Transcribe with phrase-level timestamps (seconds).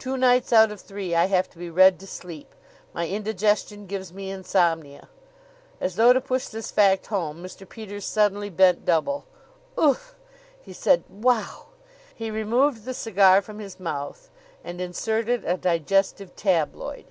[0.00, 2.52] Two nights out of three I have to be read to sleep.
[2.92, 5.08] My indigestion gives me insomnia."
[5.80, 7.62] As though to push this fact home, Mr.
[7.64, 9.24] Peters suddenly bent double.
[9.80, 10.16] "Oof!"
[10.60, 11.04] he said.
[11.08, 11.66] "Wow!"
[12.12, 14.30] He removed the cigar from his mouth
[14.64, 17.04] and inserted a digestive tabloid.